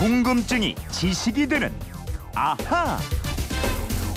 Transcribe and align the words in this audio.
궁금증이 0.00 0.76
지식이 0.90 1.46
되는 1.46 1.70
아하. 2.34 2.96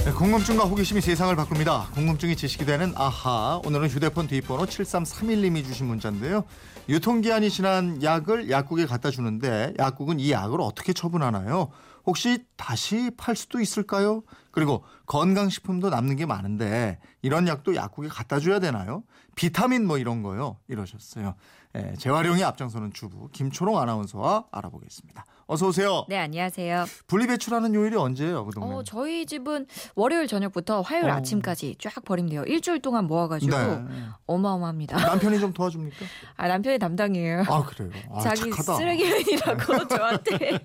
네, 0.05 0.13
궁금증과 0.13 0.63
호기심이 0.63 1.01
세상을 1.01 1.35
바꿉니다. 1.35 1.89
궁금증이 1.93 2.37
지식이 2.37 2.63
되는 2.63 2.93
아하. 2.95 3.59
오늘은 3.65 3.89
휴대폰 3.89 4.27
뒷번호 4.27 4.63
7331님이 4.63 5.65
주신 5.65 5.87
문자인데요. 5.87 6.45
유통기한이 6.87 7.49
지난 7.49 8.01
약을 8.01 8.49
약국에 8.49 8.85
갖다 8.85 9.11
주는데 9.11 9.73
약국은 9.77 10.21
이 10.21 10.31
약을 10.31 10.61
어떻게 10.61 10.93
처분하나요? 10.93 11.69
혹시 12.05 12.45
다시 12.55 13.11
팔 13.17 13.35
수도 13.35 13.59
있을까요? 13.59 14.23
그리고 14.51 14.85
건강식품도 15.07 15.89
남는 15.89 16.15
게 16.15 16.25
많은데 16.25 16.97
이런 17.21 17.45
약도 17.49 17.75
약국에 17.75 18.07
갖다 18.07 18.39
줘야 18.39 18.59
되나요? 18.59 19.03
비타민 19.35 19.85
뭐 19.85 19.97
이런 19.97 20.21
거요. 20.21 20.57
이러셨어요. 20.67 21.35
예, 21.75 21.93
재활용에 21.97 22.43
앞장서는 22.43 22.93
주부 22.93 23.29
김초롱 23.31 23.79
아나운서와 23.79 24.45
알아보겠습니다. 24.51 25.25
어서 25.45 25.67
오세요. 25.67 26.05
네, 26.07 26.17
안녕하세요. 26.19 26.85
분리배출하는 27.07 27.73
요일이 27.73 27.95
언제예요, 27.97 28.45
그 28.45 28.53
동네? 28.53 28.75
어, 28.75 28.83
저희 28.83 29.25
집은 29.25 29.65
월요일 29.95 30.27
저녁부터 30.27 30.81
화요일 30.81 31.09
어. 31.09 31.13
아침까지 31.15 31.75
쫙 31.79 31.93
버림돼요. 32.05 32.43
일주일 32.43 32.81
동안 32.81 33.05
모아가지고 33.07 33.55
네. 33.57 33.85
어마어마합니다. 34.25 34.97
남편이 34.97 35.39
좀 35.39 35.51
도와줍니까? 35.51 35.97
아, 36.37 36.47
남편이 36.47 36.79
담당이에요. 36.79 37.43
아 37.47 37.63
그래요. 37.65 37.91
아, 38.13 38.21
자기 38.21 38.49
착하다. 38.51 38.75
쓰레기맨이라고 38.75 39.87
저한테. 39.87 40.59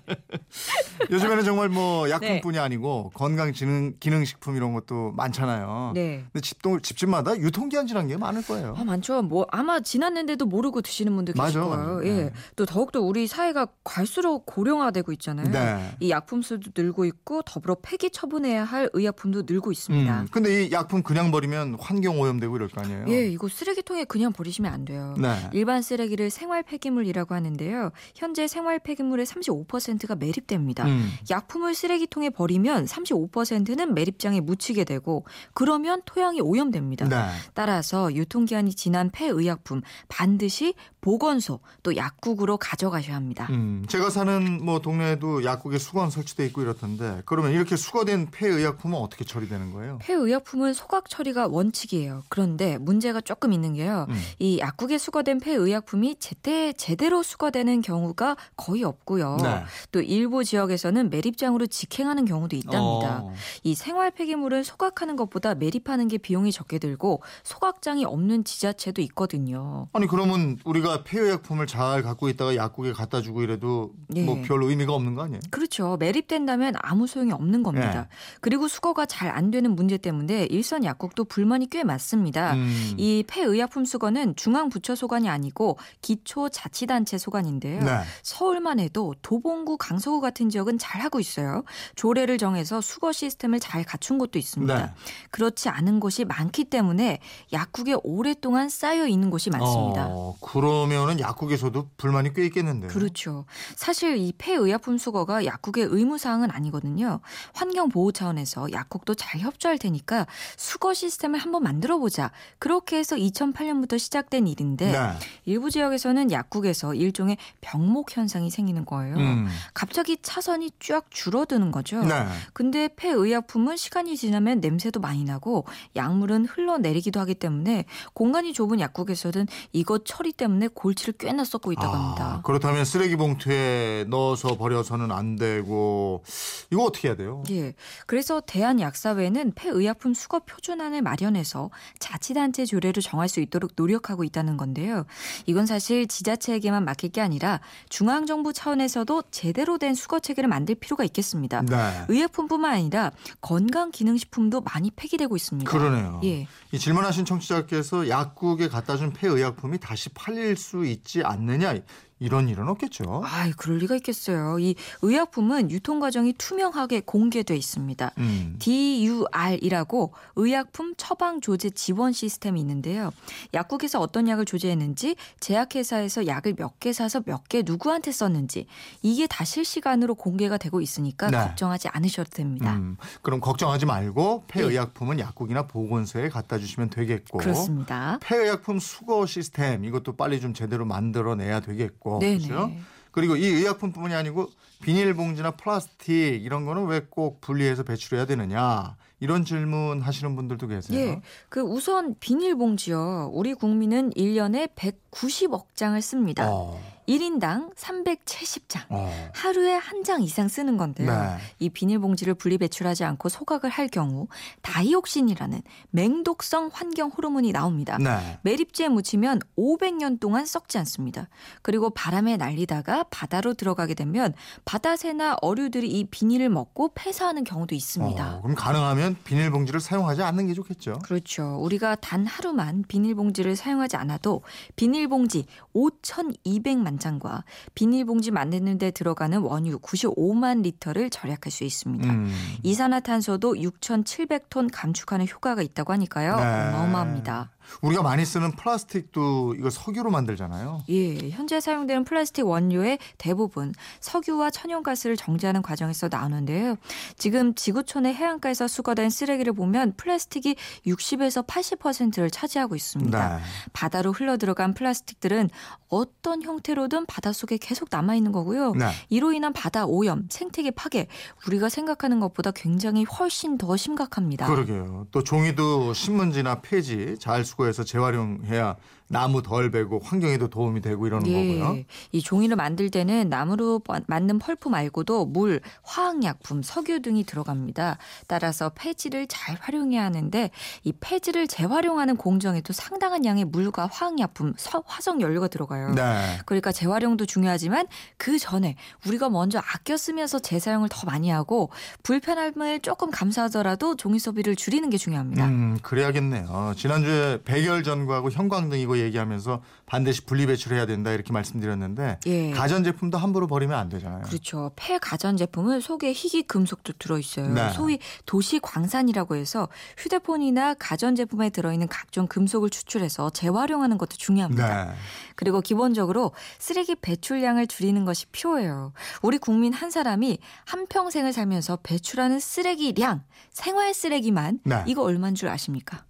요즘에는 1.11 1.43
정말 1.43 1.69
뭐 1.69 2.05
네. 2.05 2.11
약품뿐이 2.11 2.57
아니고 2.59 3.11
건강 3.15 3.51
기능 3.51 3.95
기능식품 3.99 4.55
이런 4.55 4.73
것도 4.73 5.11
많잖아요. 5.11 5.91
네. 5.93 6.23
근데 6.31 6.39
집동 6.41 6.79
집집마다 6.81 7.35
유통기한 7.37 7.85
지난 7.85 8.07
게 8.07 8.15
많을 8.15 8.43
거예요. 8.43 8.58
아, 8.65 8.83
많죠. 8.83 9.21
뭐 9.21 9.45
아마 9.51 9.79
지났는데도 9.79 10.45
모르고 10.45 10.81
드시는 10.81 11.15
분들 11.15 11.33
계실 11.33 11.59
맞아, 11.59 11.61
거예요. 11.61 11.95
맞아. 11.95 12.07
예. 12.07 12.13
네. 12.13 12.33
또 12.55 12.65
더욱더 12.65 13.01
우리 13.01 13.27
사회가 13.27 13.67
갈수록 13.83 14.45
고령화되고 14.45 15.11
있잖아요. 15.13 15.49
네. 15.51 15.95
이 15.99 16.09
약품 16.09 16.41
수도 16.41 16.71
늘고 16.75 17.05
있고 17.05 17.41
더불어 17.43 17.75
폐기 17.81 18.09
처분해야 18.09 18.63
할 18.63 18.89
의약품도 18.93 19.43
늘고 19.47 19.71
있습니다. 19.71 20.21
음. 20.21 20.27
근데 20.31 20.65
이 20.65 20.71
약품 20.71 21.03
그냥 21.03 21.31
버리면 21.31 21.77
환경 21.79 22.19
오염되고 22.19 22.55
이럴 22.55 22.69
거 22.69 22.81
아니에요. 22.81 23.05
예, 23.07 23.27
이거 23.27 23.47
쓰레기통에 23.47 24.05
그냥 24.05 24.33
버리시면 24.33 24.71
안 24.71 24.85
돼요. 24.85 25.15
네. 25.17 25.49
일반 25.53 25.81
쓰레기를 25.81 26.29
생활 26.29 26.63
폐기물이라고 26.63 27.35
하는데요. 27.35 27.91
현재 28.15 28.47
생활 28.47 28.79
폐기물의 28.79 29.25
35%가 29.25 30.15
매립됩니다. 30.15 30.85
음. 30.85 31.09
약품을 31.29 31.75
쓰레기통에 31.75 32.29
버리면 32.29 32.85
35%는 32.85 33.93
매립장에 33.93 34.41
묻히게 34.41 34.83
되고 34.83 35.25
그러면 35.53 36.01
토양이 36.05 36.41
오염됩니다. 36.41 37.07
네. 37.07 37.17
따라서 37.53 38.13
유통 38.13 38.45
기한이 38.49 38.73
지난 38.73 39.11
폐의약품 39.11 39.81
반드시 40.07 40.73
보건소 41.01 41.59
또 41.83 41.95
약국으로 41.95 42.57
가져가셔야 42.57 43.15
합니다. 43.15 43.47
음. 43.49 43.85
제가 43.87 44.09
사는 44.09 44.63
뭐 44.63 44.79
동네에도 44.79 45.43
약국에 45.43 45.77
수거원 45.77 46.09
설치돼 46.09 46.45
있고 46.47 46.61
이렇던데 46.61 47.21
그러면 47.25 47.51
이렇게 47.51 47.75
수거된 47.75 48.31
폐의약품은 48.31 48.97
어떻게 48.97 49.23
처리되는 49.23 49.71
거예요? 49.71 49.99
폐의약품은 50.01 50.73
소각 50.73 51.09
처리가 51.09 51.47
원칙이에요. 51.47 52.23
그런데 52.29 52.77
문제가 52.77 53.21
조금 53.21 53.53
있는 53.53 53.73
게요. 53.73 54.07
음. 54.09 54.21
이 54.39 54.59
약국에 54.59 54.97
수거된 54.97 55.39
폐의약품이 55.39 56.17
제때 56.19 56.73
제대로 56.73 57.23
수거되는 57.23 57.81
경우가 57.81 58.35
거의 58.57 58.83
없고요. 58.83 59.37
네. 59.41 59.63
또 59.91 60.01
일부 60.01 60.43
지역에서는 60.43 61.09
매립장으로 61.09 61.67
직행하는 61.67 62.25
경우도 62.25 62.55
있답니다. 62.55 63.21
어. 63.23 63.33
이 63.63 63.75
생활 63.75 64.11
폐기물을 64.11 64.63
소각하는 64.63 65.15
것보다 65.15 65.55
매립하는 65.55 66.07
게 66.07 66.17
비용이 66.17 66.51
적게 66.51 66.79
들고 66.79 67.21
소각장이 67.43 68.05
없는 68.05 68.43
지자체도 68.43 69.01
있거든요. 69.03 69.87
아니 69.93 70.07
그러면 70.07 70.57
우리가 70.65 70.88
폐의약품을 71.03 71.65
잘 71.67 72.03
갖고 72.03 72.29
있다가 72.29 72.55
약국에 72.55 72.91
갖다 72.93 73.21
주고 73.21 73.41
이래도 73.41 73.93
예. 74.15 74.23
뭐별 74.23 74.63
의미가 74.63 74.93
없는 74.93 75.15
거 75.15 75.23
아니에요? 75.23 75.39
그렇죠. 75.49 75.95
매립된다면 75.97 76.73
아무 76.81 77.07
소용이 77.07 77.31
없는 77.31 77.63
겁니다. 77.63 78.01
네. 78.01 78.07
그리고 78.41 78.67
수거가 78.67 79.05
잘 79.05 79.29
안 79.29 79.51
되는 79.51 79.75
문제 79.75 79.97
때문에 79.97 80.45
일선 80.45 80.83
약국도 80.83 81.25
불만이 81.25 81.69
꽤 81.69 81.83
많습니다. 81.83 82.53
음. 82.53 82.93
이 82.97 83.23
폐의약품 83.27 83.85
수거는 83.85 84.35
중앙부처 84.35 84.95
소관이 84.95 85.29
아니고 85.29 85.77
기초자치단체 86.01 87.17
소관인데요. 87.17 87.83
네. 87.83 88.01
서울만 88.23 88.79
해도 88.79 89.15
도봉구, 89.21 89.77
강서구 89.77 90.21
같은 90.21 90.49
지역은 90.49 90.77
잘 90.77 91.01
하고 91.01 91.19
있어요. 91.19 91.63
조례를 91.95 92.37
정해서 92.37 92.81
수거 92.81 93.11
시스템을 93.11 93.59
잘 93.59 93.83
갖춘 93.83 94.17
곳도 94.17 94.39
있습니다. 94.39 94.77
네. 94.77 94.91
그렇지 95.31 95.69
않은 95.69 95.99
곳이 95.99 96.25
많기 96.25 96.65
때문에 96.65 97.19
약국에 97.53 97.95
오랫동안 98.03 98.69
쌓여 98.69 99.07
있는 99.07 99.29
곳이 99.29 99.49
많습니다. 99.49 100.07
어, 100.09 100.35
그 100.41 100.59
러면은 100.79 101.19
약국에서도 101.19 101.89
불만이 101.97 102.33
꽤 102.33 102.45
있겠는데요. 102.45 102.89
그렇죠. 102.89 103.45
사실 103.75 104.17
이 104.17 104.33
폐의약품 104.37 104.97
수거가 104.97 105.45
약국의 105.45 105.87
의무 105.89 106.17
사항은 106.17 106.51
아니거든요. 106.51 107.19
환경 107.53 107.89
보호 107.89 108.11
차원에서 108.11 108.71
약국도 108.71 109.15
잘 109.15 109.41
협조할 109.41 109.77
테니까 109.77 110.25
수거 110.57 110.93
시스템을 110.93 111.39
한번 111.39 111.63
만들어 111.63 111.97
보자. 111.97 112.31
그렇게 112.59 112.97
해서 112.97 113.15
2008년부터 113.15 113.99
시작된 113.99 114.47
일인데 114.47 114.91
네. 114.91 115.11
일부 115.45 115.69
지역에서는 115.69 116.31
약국에서 116.31 116.93
일종의 116.93 117.37
병목 117.61 118.15
현상이 118.15 118.49
생기는 118.49 118.85
거예요. 118.85 119.17
음. 119.17 119.47
갑자기 119.73 120.17
차선이 120.21 120.71
쫙 120.79 121.05
줄어드는 121.09 121.71
거죠. 121.71 122.03
네. 122.03 122.25
근데 122.53 122.89
폐의약품은 122.95 123.77
시간이 123.77 124.15
지나면 124.15 124.61
냄새도 124.61 124.99
많이 124.99 125.23
나고 125.23 125.65
약물은 125.95 126.45
흘러내리기도 126.45 127.19
하기 127.19 127.35
때문에 127.35 127.85
공간이 128.13 128.53
좁은 128.53 128.79
약국에서는 128.79 129.47
이것 129.73 130.03
처리 130.05 130.31
때문에 130.31 130.68
골치를 130.73 131.13
꽤나 131.17 131.43
썩고 131.43 131.71
있다고 131.71 131.93
합니다. 131.93 132.25
아, 132.25 132.41
그렇다면 132.41 132.85
쓰레기 132.85 133.15
봉투에 133.15 134.05
넣어서 134.07 134.57
버려서는 134.57 135.11
안 135.11 135.35
되고 135.35 136.23
이거 136.71 136.83
어떻게 136.83 137.07
해야 137.09 137.15
돼요? 137.17 137.43
예. 137.51 137.73
그래서 138.05 138.41
대한약사회는 138.41 139.53
폐의약품 139.55 140.13
수거 140.13 140.39
표준안을 140.39 141.01
마련해서 141.01 141.69
자치단체 141.99 142.65
조례를 142.65 143.01
정할 143.01 143.27
수 143.29 143.39
있도록 143.39 143.71
노력하고 143.75 144.23
있다는 144.23 144.57
건데요. 144.57 145.05
이건 145.45 145.65
사실 145.65 146.07
지자체에게만 146.07 146.85
맡길 146.85 147.11
게 147.11 147.21
아니라 147.21 147.59
중앙정부 147.89 148.53
차원에서도 148.53 149.23
제대로 149.31 149.77
된 149.77 149.95
수거 149.95 150.19
체계를 150.19 150.47
만들 150.47 150.75
필요가 150.75 151.03
있겠습니다. 151.03 151.61
네. 151.63 152.05
의약품뿐만 152.07 152.73
아니라 152.73 153.11
건강 153.41 153.91
기능식품도 153.91 154.61
많이 154.61 154.91
폐기되고 154.91 155.35
있습니다. 155.35 155.69
그러네요. 155.69 156.21
예. 156.23 156.47
이 156.71 156.79
질문하신 156.79 157.25
청취자께서 157.25 158.09
약국에 158.09 158.67
갖다 158.67 158.97
준 158.97 159.11
폐의약품이 159.11 159.79
다시 159.79 160.09
팔릴 160.09 160.55
수 160.59 160.85
있지 160.85 161.23
않느냐 161.23 161.73
이런 162.19 162.49
일은 162.49 162.67
없겠죠. 162.67 163.23
아, 163.25 163.49
그럴 163.57 163.77
리가 163.77 163.95
있겠어요. 163.95 164.59
이 164.59 164.75
의약품은 165.01 165.71
유통 165.71 165.99
과정이 165.99 166.33
투명하게 166.33 167.01
공개돼 167.05 167.55
있습니다. 167.55 168.11
음. 168.17 168.55
DUR이라고 168.59 170.13
의약품 170.35 170.93
처방 170.97 171.41
조제 171.41 171.71
지원 171.71 172.11
시스템이 172.11 172.59
있는데요. 172.59 173.11
약국에서 173.53 173.99
어떤 173.99 174.27
약을 174.27 174.45
조제했는지, 174.45 175.15
제약회사에서 175.39 176.27
약을 176.27 176.55
몇 176.57 176.79
개 176.79 176.93
사서 176.93 177.21
몇 177.25 177.43
개 177.49 177.63
누구한테 177.65 178.11
썼는지 178.11 178.67
이게 179.01 179.25
다 179.27 179.43
실시간으로 179.43 180.13
공개가 180.15 180.57
되고 180.57 180.81
있으니까 180.81 181.29
네. 181.31 181.37
걱정하지 181.37 181.87
않으셔도 181.89 182.29
됩니다. 182.29 182.73
음, 182.75 182.95
그럼 183.21 183.39
걱정하지 183.41 183.85
말고 183.85 184.43
폐의약품은 184.47 185.19
약국이나 185.19 185.63
보건소에 185.67 186.29
갖다 186.29 186.57
주시면 186.59 186.89
되겠고 186.91 187.37
그렇습니다. 187.39 188.17
폐의약품 188.21 188.79
수거 188.79 189.25
시스템 189.25 189.83
이것도 189.83 190.15
빨리 190.15 190.39
좀 190.39 190.53
제대로 190.53 190.85
만들어내야 190.85 191.61
되겠고 191.61 192.08
네네. 192.17 192.47
그렇죠? 192.47 192.71
그리고 193.11 193.35
이 193.35 193.45
의약품뿐만이 193.45 194.15
아니고 194.15 194.49
비닐봉지나 194.81 195.51
플라스틱 195.51 196.41
이런 196.43 196.65
거는 196.65 196.85
왜 196.87 197.01
꼭 197.09 197.41
분리해서 197.41 197.83
배출해야 197.83 198.25
되느냐 198.25 198.95
이런 199.19 199.43
질문 199.45 200.01
하시는 200.01 200.35
분들도 200.35 200.67
계세요. 200.67 200.97
예. 200.99 201.21
그 201.49 201.61
우선 201.61 202.15
비닐봉지요. 202.19 203.31
우리 203.33 203.53
국민은 203.53 204.11
1년에 204.11 204.69
190억 204.75 205.75
장을 205.75 206.01
씁니다. 206.01 206.47
어, 206.49 206.79
1인당 207.07 207.75
370장. 207.75 208.81
어. 208.89 209.11
하루에 209.33 209.73
한 209.73 209.99
장 210.03 210.21
이상 210.23 210.47
쓰는 210.47 210.77
건데요. 210.77 211.11
네. 211.11 211.37
이 211.59 211.69
비닐봉지를 211.69 212.33
분리 212.35 212.57
배출하지 212.57 213.03
않고 213.03 213.27
소각을 213.29 213.69
할 213.69 213.89
경우 213.89 214.27
다이옥신이라는 214.61 215.61
맹독성 215.91 216.69
환경 216.71 217.09
호르몬이 217.09 217.51
나옵니다. 217.51 217.97
네. 217.97 218.39
매립지에 218.43 218.87
묻히면 218.87 219.39
500년 219.57 220.19
동안 220.21 220.45
썩지 220.45 220.77
않습니다. 220.79 221.27
그리고 221.61 221.89
바람에 221.89 222.37
날리다가 222.37 223.03
바다로 223.11 223.53
들어가게 223.55 223.93
되면 223.93 224.33
바다새나 224.65 225.35
어류들이 225.41 225.89
이 225.91 226.05
비닐을 226.05 226.49
먹고 226.49 226.91
폐사하는 226.95 227.43
경우도 227.43 227.75
있습니다. 227.75 228.37
어, 228.37 228.41
그럼 228.41 228.55
가능하면 228.55 229.08
비닐봉지를 229.23 229.79
사용하지 229.79 230.23
않는 230.23 230.47
게 230.47 230.53
좋겠죠. 230.53 230.99
그렇죠. 231.03 231.57
우리가 231.61 231.95
단 231.95 232.25
하루만 232.25 232.83
비닐봉지를 232.87 233.55
사용하지 233.55 233.97
않아도 233.97 234.41
비닐봉지 234.75 235.45
5,200만 235.75 236.99
장과 236.99 237.43
비닐봉지 237.75 238.31
만드는 238.31 238.77
데 238.77 238.91
들어가는 238.91 239.39
원유 239.39 239.79
95만 239.79 240.63
리터를 240.63 241.09
절약할 241.09 241.51
수 241.51 241.63
있습니다. 241.63 242.11
음. 242.11 242.31
이산화탄소도 242.63 243.53
6,700톤 243.53 244.69
감축하는 244.71 245.27
효과가 245.27 245.61
있다고 245.61 245.93
하니까요. 245.93 246.35
네. 246.35 246.41
어마어마합니다. 246.41 247.51
우리가 247.81 248.01
많이 248.01 248.25
쓰는 248.25 248.51
플라스틱도 248.51 249.55
이거 249.55 249.69
석유로 249.69 250.11
만들잖아요. 250.11 250.83
예, 250.89 251.29
현재 251.29 251.59
사용되는 251.59 252.03
플라스틱 252.03 252.45
원료의 252.45 252.99
대부분 253.17 253.73
석유와 253.99 254.51
천연가스를 254.51 255.17
정제하는 255.17 255.61
과정에서 255.61 256.09
나오는데요. 256.09 256.75
지금 257.17 257.53
지구촌의 257.55 258.13
해안가에서 258.13 258.67
수거된 258.67 259.09
쓰레기를 259.09 259.53
보면 259.53 259.93
플라스틱이 259.97 260.55
60에서 260.87 261.45
80%를 261.45 262.29
차지하고 262.29 262.75
있습니다. 262.75 263.37
네. 263.37 263.43
바다로 263.73 264.11
흘러 264.11 264.37
들어간 264.37 264.73
플라스틱들은 264.73 265.49
어떤 265.87 266.41
형태로든 266.43 267.05
바닷속에 267.05 267.57
계속 267.57 267.89
남아 267.91 268.15
있는 268.15 268.31
거고요. 268.31 268.73
네. 268.73 268.91
이로 269.09 269.33
인한 269.33 269.53
바다 269.53 269.85
오염, 269.85 270.27
생태계 270.29 270.71
파괴, 270.71 271.07
우리가 271.47 271.69
생각하는 271.69 272.19
것보다 272.19 272.51
굉장히 272.51 273.03
훨씬 273.03 273.57
더 273.57 273.75
심각합니다. 273.75 274.47
그러게요. 274.47 275.07
또 275.11 275.23
종이도 275.23 275.93
신문지나 275.93 276.61
폐지 276.61 277.17
잘 277.19 277.43
수거 277.43 277.58
해서 277.67 277.83
재활용해야 277.83 278.75
나무 279.11 279.41
덜 279.41 279.71
베고 279.71 280.01
환경에도 280.03 280.49
도움이 280.49 280.81
되고 280.81 281.07
이러는 281.07 281.25
거고요. 281.25 281.77
예. 281.77 281.85
이 282.11 282.21
종이를 282.21 282.55
만들 282.55 282.91
때는 282.91 283.29
나무로 283.29 283.79
뻔- 283.79 284.03
만든 284.05 284.37
펄프 284.37 284.69
말고도 284.69 285.25
물, 285.25 285.61
화학약품, 285.81 286.61
석유 286.61 287.01
등이 287.01 287.23
들어갑니다. 287.23 287.97
따라서 288.27 288.69
폐지를 288.75 289.25
잘 289.27 289.57
활용해야 289.59 290.03
하는데 290.03 290.51
이 290.83 290.93
폐지를 290.99 291.47
재활용하는 291.47 292.17
공정에도 292.17 292.71
상당한 292.71 293.25
양의 293.25 293.45
물과 293.45 293.89
화학약품, 293.91 294.53
서- 294.57 294.83
화석 294.85 295.21
연료가 295.21 295.47
들어가요. 295.47 295.95
네. 295.95 296.37
그러니까 296.45 296.71
재활용도 296.71 297.25
중요하지만 297.25 297.87
그 298.17 298.37
전에 298.37 298.75
우리가 299.07 299.29
먼저 299.29 299.57
아껴 299.73 299.97
쓰면서 299.97 300.37
재사용을 300.37 300.87
더 300.91 301.07
많이 301.07 301.31
하고 301.31 301.71
불편함을 302.03 302.81
조금 302.81 303.09
감수하더라도 303.09 303.95
종이 303.95 304.19
소비를 304.19 304.55
줄이는 304.55 304.91
게 304.91 304.97
중요합니다. 304.97 305.45
음, 305.47 305.79
그래야겠네요. 305.81 306.73
지난주에 306.77 307.39
백열전구하고 307.49 308.29
형광등 308.29 308.79
이거 308.79 308.97
얘기하면서 308.99 309.61
반드시 309.87 310.23
분리배출해야 310.25 310.85
된다 310.85 311.11
이렇게 311.11 311.33
말씀드렸는데 311.33 312.19
예. 312.27 312.51
가전제품도 312.51 313.17
함부로 313.17 313.47
버리면 313.47 313.77
안 313.77 313.89
되잖아요. 313.89 314.21
그렇죠. 314.21 314.71
폐 314.75 314.99
가전 314.99 315.35
제품은 315.35 315.81
속에 315.81 316.13
희귀 316.13 316.43
금속도 316.43 316.93
들어 316.99 317.17
있어요. 317.17 317.49
네. 317.49 317.71
소위 317.71 317.97
도시 318.25 318.59
광산이라고 318.59 319.35
해서 319.35 319.67
휴대폰이나 319.97 320.75
가전 320.75 321.15
제품에 321.15 321.49
들어 321.49 321.73
있는 321.73 321.87
각종 321.87 322.27
금속을 322.27 322.69
추출해서 322.69 323.31
재활용하는 323.31 323.97
것도 323.97 324.17
중요합니다. 324.17 324.85
네. 324.85 324.91
그리고 325.35 325.61
기본적으로 325.61 326.33
쓰레기 326.59 326.95
배출량을 326.95 327.65
줄이는 327.65 328.05
것이 328.05 328.27
필요해요. 328.27 328.93
우리 329.23 329.39
국민 329.39 329.73
한 329.73 329.89
사람이 329.89 330.37
한 330.65 330.85
평생을 330.85 331.33
살면서 331.33 331.79
배출하는 331.81 332.39
쓰레기량, 332.39 333.23
생활 333.51 333.93
쓰레기만 333.93 334.59
네. 334.65 334.83
이거 334.85 335.01
얼마인 335.01 335.33
줄 335.33 335.49
아십니까? 335.49 336.03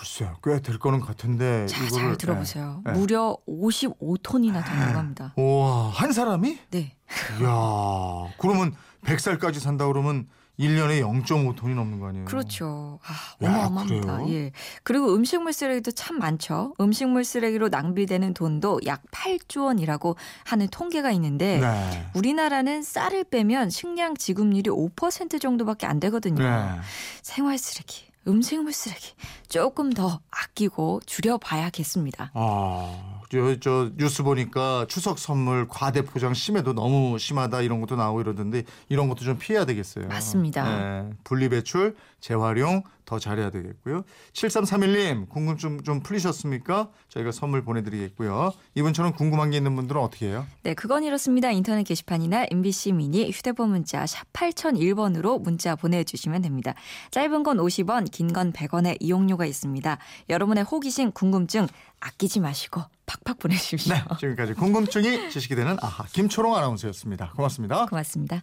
글쎄요. 0.00 0.36
꽤 0.42 0.60
될 0.62 0.78
거는 0.78 1.00
같은데 1.00 1.66
자, 1.66 1.78
이거를- 1.84 1.90
잘 1.94 2.16
들어보세요. 2.16 2.80
네. 2.86 2.92
네. 2.92 2.98
무려 2.98 3.36
55톤이나 3.46 4.64
더 4.64 4.74
나갑니다. 4.74 5.34
우와, 5.36 5.90
한 5.90 6.12
사람이? 6.12 6.58
네. 6.70 6.96
이야. 7.40 8.32
그러면 8.38 8.74
100살까지 9.04 9.58
산다 9.60 9.86
그러면 9.86 10.26
1년에 10.58 11.00
0.5톤이 11.00 11.74
넘는 11.74 12.00
거 12.00 12.08
아니에요? 12.08 12.24
그렇죠. 12.26 12.98
아, 13.02 13.44
야, 13.44 13.48
어마어마합니다. 13.48 14.18
그래요? 14.18 14.30
예. 14.30 14.52
그리고 14.82 15.14
음식물 15.14 15.52
쓰레기도 15.54 15.90
참 15.90 16.18
많죠. 16.18 16.74
음식물 16.80 17.24
쓰레기로 17.24 17.68
낭비되는 17.68 18.34
돈도 18.34 18.80
약 18.86 19.02
8조 19.10 19.64
원이라고 19.66 20.16
하는 20.44 20.68
통계가 20.68 21.12
있는데 21.12 21.60
네. 21.60 22.10
우리나라는 22.14 22.82
쌀을 22.82 23.24
빼면 23.24 23.70
식량 23.70 24.14
지급률이 24.16 24.70
5% 24.70 25.40
정도밖에 25.40 25.86
안 25.86 25.98
되거든요. 26.00 26.42
네. 26.42 26.80
생활 27.22 27.56
쓰레기, 27.56 28.09
음식물 28.26 28.72
쓰레기 28.72 29.14
조금 29.48 29.92
더 29.92 30.20
아끼고 30.30 31.00
줄여봐야겠습니다. 31.06 32.30
아, 32.34 33.20
저, 33.30 33.60
저 33.60 33.90
뉴스 33.96 34.22
보니까 34.22 34.86
추석 34.88 35.18
선물 35.18 35.66
과대 35.68 36.02
포장 36.02 36.34
심해도 36.34 36.72
너무 36.72 37.18
심하다 37.18 37.62
이런 37.62 37.80
것도 37.80 37.96
나오고 37.96 38.20
이러던데 38.20 38.64
이런 38.88 39.08
것도 39.08 39.24
좀 39.24 39.38
피해야 39.38 39.64
되겠어요. 39.64 40.08
맞습니다. 40.08 40.64
네, 40.64 41.10
분리배출, 41.24 41.96
재활용 42.20 42.82
더 43.10 43.18
잘해야 43.18 43.50
되겠고요. 43.50 44.04
7331님 44.34 45.28
궁금증 45.28 45.82
좀 45.82 46.00
풀리셨습니까? 46.00 46.90
저희가 47.08 47.32
선물 47.32 47.64
보내드리겠고요. 47.64 48.52
이분처럼 48.76 49.14
궁금한 49.14 49.50
게 49.50 49.56
있는 49.56 49.74
분들은 49.74 50.00
어떻게 50.00 50.28
해요? 50.28 50.46
네, 50.62 50.74
그건 50.74 51.02
이렇습니다. 51.02 51.50
인터넷 51.50 51.82
게시판이나 51.82 52.46
MBC 52.52 52.92
미니 52.92 53.28
휴대폰 53.32 53.70
문자 53.70 54.06
샵 54.06 54.32
8001번으로 54.32 55.42
문자 55.42 55.74
보내주시면 55.74 56.42
됩니다. 56.42 56.74
짧은 57.10 57.42
건 57.42 57.56
50원, 57.56 58.08
긴 58.12 58.30
건 58.32 58.52
100원의 58.52 58.98
이용료가 59.00 59.44
있습니다. 59.44 59.98
여러분의 60.28 60.62
호기심, 60.62 61.10
궁금증 61.10 61.66
아끼지 61.98 62.38
마시고 62.38 62.80
팍팍 63.06 63.40
보내주십시오. 63.40 63.96
지금까지 64.20 64.54
궁금증이 64.54 65.30
지식이 65.30 65.56
되는 65.56 65.76
아하 65.82 66.04
김초롱 66.12 66.54
아나운서였습니다. 66.54 67.32
고맙습니다. 67.34 67.86
고맙습니다. 67.86 68.42